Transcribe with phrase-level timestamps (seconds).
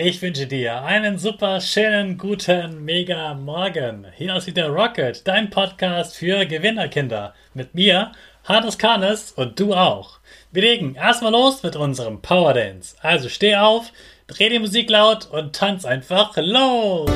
[0.00, 4.06] Ich wünsche dir einen super schönen, guten, mega Morgen.
[4.14, 7.34] Hier ist wieder Rocket, dein Podcast für Gewinnerkinder.
[7.52, 8.12] Mit mir,
[8.44, 10.20] Hannes Karnes und du auch.
[10.52, 12.94] Wir legen erstmal los mit unserem Power Dance.
[13.00, 13.90] Also steh auf,
[14.28, 17.10] dreh die Musik laut und tanz einfach los.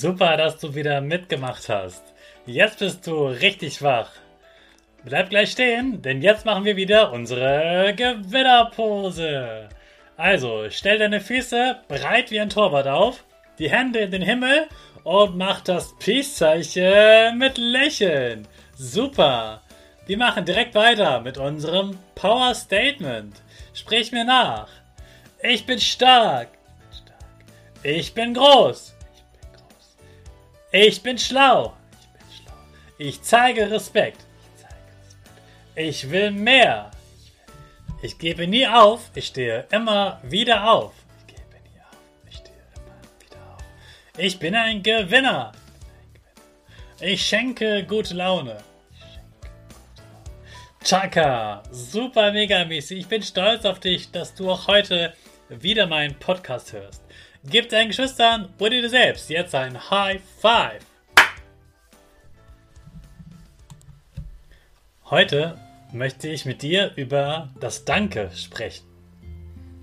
[0.00, 2.02] Super, dass du wieder mitgemacht hast.
[2.46, 4.08] Jetzt bist du richtig wach.
[5.04, 9.68] Bleib gleich stehen, denn jetzt machen wir wieder unsere Gewinnerpose.
[10.16, 13.24] Also, stell deine Füße breit wie ein Torwart auf,
[13.58, 14.68] die Hände in den Himmel
[15.04, 18.48] und mach das Peace-Zeichen mit Lächeln.
[18.74, 19.60] Super.
[20.06, 23.42] Wir machen direkt weiter mit unserem Power Statement.
[23.74, 24.68] Sprich mir nach.
[25.42, 26.48] Ich bin stark.
[27.82, 28.94] Ich bin groß.
[30.72, 31.76] Ich bin schlau.
[31.90, 32.54] Ich bin schlau.
[32.98, 34.18] Ich zeige Respekt.
[34.18, 35.30] Ich zeige Respekt.
[35.74, 36.90] Ich will mehr.
[38.02, 39.10] Ich, gebe nie auf.
[39.14, 40.92] Ich stehe immer wieder auf.
[41.26, 41.96] Ich gebe nie auf.
[42.28, 43.64] Ich stehe immer wieder auf.
[44.16, 45.52] Ich bin ein Gewinner.
[47.00, 48.58] Ich schenke gute Laune.
[50.84, 53.00] Chaka, super mega mäßig.
[53.00, 55.14] Ich bin stolz auf dich, dass du auch heute
[55.48, 57.02] wieder meinen Podcast hörst.
[57.44, 60.84] Gib deinen Geschwistern oder dir selbst jetzt ein High Five.
[65.06, 65.58] Heute
[65.90, 68.86] möchte ich mit dir über das Danke sprechen.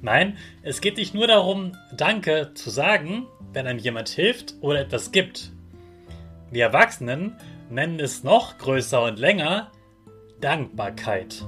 [0.03, 5.11] Nein, es geht nicht nur darum, Danke zu sagen, wenn einem jemand hilft oder etwas
[5.11, 5.51] gibt.
[6.51, 7.35] Wir Erwachsenen
[7.71, 9.71] nennen es noch größer und länger
[10.39, 11.43] Dankbarkeit.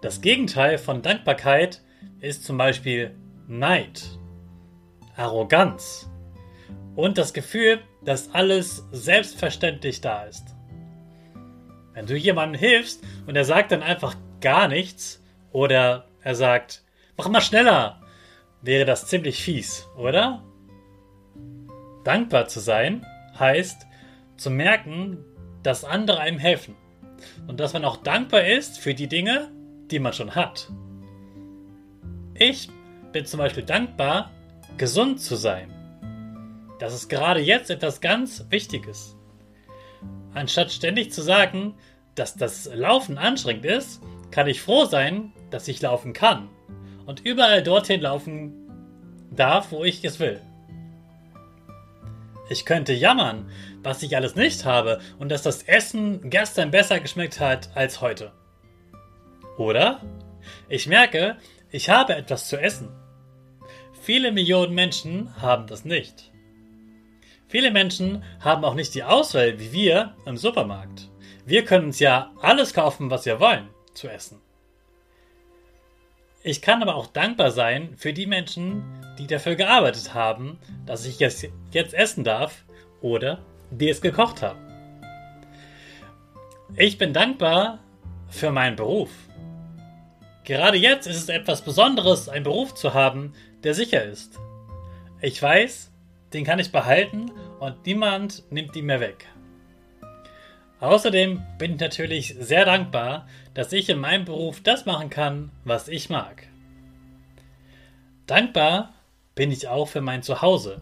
[0.00, 1.82] Das Gegenteil von Dankbarkeit
[2.20, 3.16] ist zum Beispiel
[3.48, 4.16] Neid.
[5.16, 6.08] Arroganz
[6.94, 10.54] und das Gefühl, dass alles selbstverständlich da ist.
[11.92, 15.22] Wenn du jemandem hilfst und er sagt dann einfach gar nichts
[15.52, 16.82] oder er sagt,
[17.16, 18.00] mach mal schneller,
[18.62, 20.42] wäre das ziemlich fies, oder?
[22.04, 23.06] Dankbar zu sein
[23.38, 23.86] heißt
[24.36, 25.24] zu merken,
[25.62, 26.76] dass andere einem helfen
[27.46, 29.50] und dass man auch dankbar ist für die Dinge,
[29.90, 30.70] die man schon hat.
[32.34, 32.68] Ich
[33.12, 34.30] bin zum Beispiel dankbar,
[34.76, 35.72] gesund zu sein.
[36.78, 39.16] Das ist gerade jetzt etwas ganz Wichtiges.
[40.34, 41.74] Anstatt ständig zu sagen,
[42.14, 46.48] dass das Laufen anstrengend ist, kann ich froh sein, dass ich laufen kann
[47.06, 48.52] und überall dorthin laufen
[49.30, 50.40] darf, wo ich es will.
[52.48, 53.50] Ich könnte jammern,
[53.82, 58.32] was ich alles nicht habe und dass das Essen gestern besser geschmeckt hat als heute.
[59.56, 60.02] Oder
[60.68, 61.36] ich merke,
[61.70, 62.88] ich habe etwas zu essen
[64.06, 66.30] Viele Millionen Menschen haben das nicht.
[67.48, 71.10] Viele Menschen haben auch nicht die Auswahl wie wir im Supermarkt.
[71.44, 74.40] Wir können uns ja alles kaufen, was wir wollen, zu essen.
[76.44, 78.84] Ich kann aber auch dankbar sein für die Menschen,
[79.18, 82.64] die dafür gearbeitet haben, dass ich es jetzt essen darf
[83.00, 83.40] oder
[83.72, 84.60] die es gekocht haben.
[86.76, 87.80] Ich bin dankbar
[88.28, 89.10] für meinen Beruf.
[90.46, 93.34] Gerade jetzt ist es etwas Besonderes, einen Beruf zu haben,
[93.64, 94.38] der sicher ist.
[95.20, 95.90] Ich weiß,
[96.32, 99.26] den kann ich behalten und niemand nimmt ihn mir weg.
[100.78, 105.88] Außerdem bin ich natürlich sehr dankbar, dass ich in meinem Beruf das machen kann, was
[105.88, 106.46] ich mag.
[108.28, 108.94] Dankbar
[109.34, 110.80] bin ich auch für mein Zuhause.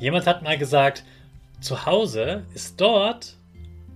[0.00, 1.04] Jemand hat mal gesagt,
[1.60, 3.36] Zuhause ist dort,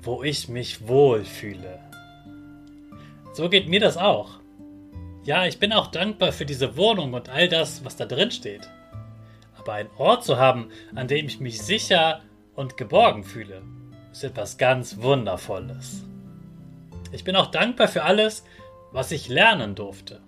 [0.00, 1.87] wo ich mich wohlfühle.
[3.38, 4.40] So geht mir das auch.
[5.22, 8.68] Ja, ich bin auch dankbar für diese Wohnung und all das, was da drin steht.
[9.56, 12.20] Aber einen Ort zu haben, an dem ich mich sicher
[12.56, 13.62] und geborgen fühle,
[14.10, 16.02] ist etwas ganz Wundervolles.
[17.12, 18.42] Ich bin auch dankbar für alles,
[18.90, 20.20] was ich lernen durfte.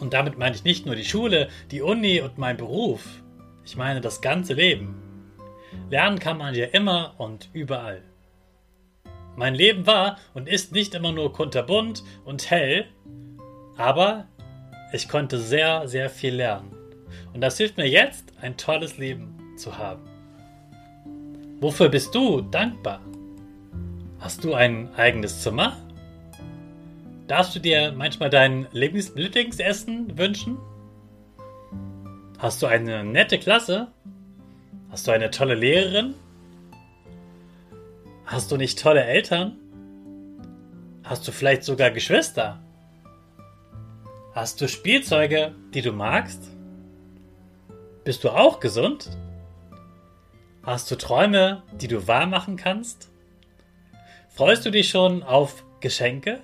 [0.00, 3.22] Und damit meine ich nicht nur die Schule, die Uni und meinen Beruf.
[3.64, 5.30] Ich meine das ganze Leben.
[5.88, 8.02] Lernen kann man ja immer und überall.
[9.38, 12.86] Mein Leben war und ist nicht immer nur kunterbunt und hell,
[13.76, 14.26] aber
[14.92, 16.72] ich konnte sehr, sehr viel lernen.
[17.32, 20.02] Und das hilft mir jetzt, ein tolles Leben zu haben.
[21.60, 23.00] Wofür bist du dankbar?
[24.18, 25.76] Hast du ein eigenes Zimmer?
[27.28, 30.58] Darfst du dir manchmal dein Lieblings Lieblingsessen wünschen?
[32.38, 33.86] Hast du eine nette Klasse?
[34.90, 36.14] Hast du eine tolle Lehrerin?
[38.28, 39.56] Hast du nicht tolle Eltern?
[41.02, 42.62] Hast du vielleicht sogar Geschwister?
[44.34, 46.42] Hast du Spielzeuge, die du magst?
[48.04, 49.16] Bist du auch gesund?
[50.62, 53.08] Hast du Träume, die du wahr machen kannst?
[54.28, 56.40] Freust du dich schon auf Geschenke?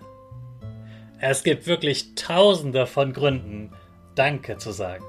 [1.20, 3.74] Es gibt wirklich tausende von Gründen,
[4.14, 5.04] Danke zu sagen.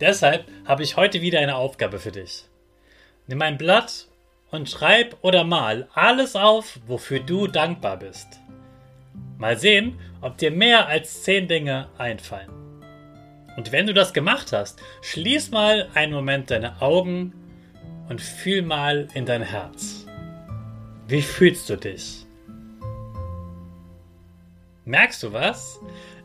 [0.00, 2.46] Deshalb habe ich heute wieder eine Aufgabe für dich.
[3.26, 4.08] Nimm ein Blatt
[4.54, 8.40] und schreib oder mal alles auf, wofür du dankbar bist.
[9.36, 12.50] Mal sehen, ob dir mehr als zehn Dinge einfallen.
[13.56, 17.32] Und wenn du das gemacht hast, schließ mal einen Moment deine Augen
[18.08, 20.06] und fühl mal in dein Herz.
[21.08, 22.24] Wie fühlst du dich?
[24.84, 25.80] Merkst du was?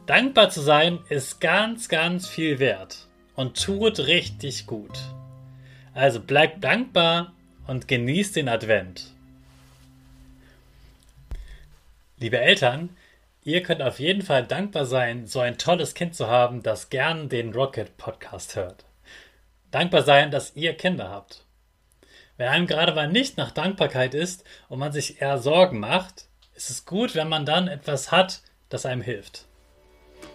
[0.05, 4.99] Dankbar zu sein ist ganz, ganz viel wert und tut richtig gut.
[5.93, 7.33] Also bleib dankbar
[7.69, 9.12] und genießt den Advent.
[12.18, 12.98] Liebe Eltern,
[13.44, 17.30] ihr könnt auf jeden Fall dankbar sein, so ein tolles Kind zu haben, das gern
[17.30, 18.86] den Rocket Podcast hört.
[19.69, 21.45] Dankbar sein, dass ihr Kinder habt.
[22.38, 26.25] Wenn einem gerade mal nicht nach Dankbarkeit ist und man sich eher Sorgen macht,
[26.56, 29.45] ist es gut, wenn man dann etwas hat, das einem hilft.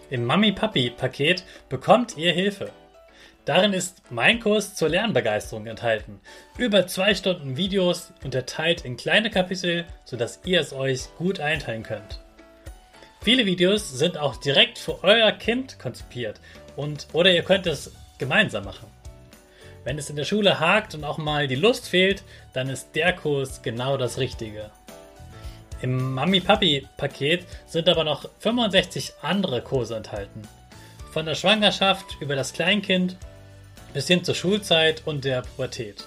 [0.09, 2.71] Im Mami-Papi-Paket bekommt ihr Hilfe.
[3.45, 6.19] Darin ist mein Kurs zur Lernbegeisterung enthalten.
[6.57, 12.19] Über zwei Stunden Videos unterteilt in kleine Kapitel, sodass ihr es euch gut einteilen könnt.
[13.21, 16.39] Viele Videos sind auch direkt für euer Kind konzipiert
[16.75, 18.87] und oder ihr könnt es gemeinsam machen.
[19.83, 23.13] Wenn es in der Schule hakt und auch mal die Lust fehlt, dann ist der
[23.13, 24.71] Kurs genau das Richtige.
[25.81, 30.41] Im Mami-Papi-Paket sind aber noch 65 andere Kurse enthalten.
[31.11, 33.17] Von der Schwangerschaft über das Kleinkind
[33.95, 36.03] bis hin zur Schulzeit und der Pubertät.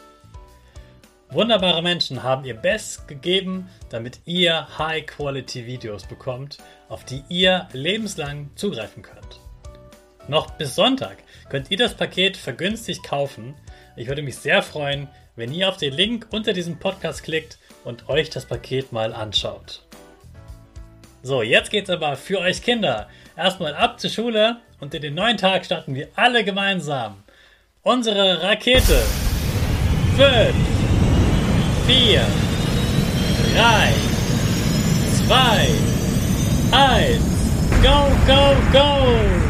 [1.31, 6.59] Wunderbare Menschen haben ihr Bestes gegeben, damit ihr High-Quality-Videos bekommt,
[6.91, 9.41] auf die ihr lebenslang zugreifen könnt.
[10.29, 11.17] Noch bis Sonntag
[11.49, 13.55] könnt ihr das Paket vergünstigt kaufen.
[13.97, 18.11] Ich würde mich sehr freuen, wenn ihr auf den Link unter diesem Podcast klickt und
[18.11, 19.83] euch das Paket mal anschaut.
[21.23, 23.09] So, jetzt geht's aber für euch Kinder.
[23.35, 27.23] Erstmal ab zur Schule und in den neuen Tag starten wir alle gemeinsam.
[27.89, 29.03] Unsere Rakete.
[30.19, 30.53] 5,
[31.87, 32.05] 4,
[33.47, 33.93] 3,
[35.27, 35.39] 2,
[36.69, 37.19] 1.
[37.83, 37.97] Go,
[38.27, 39.48] go, go!